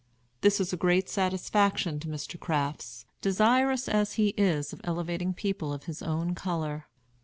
This 0.41 0.59
is 0.59 0.73
a 0.73 0.77
great 0.77 1.09
satisfaction 1.09 1.99
to 1.99 2.07
Mr. 2.07 2.39
Crafts, 2.39 3.05
desirous 3.21 3.87
as 3.87 4.13
he 4.13 4.29
is 4.29 4.73
of 4.73 4.81
elevating 4.83 5.31
people 5.35 5.71
of 5.71 5.83
his 5.83 6.01
own 6.01 6.33
color. 6.33 6.87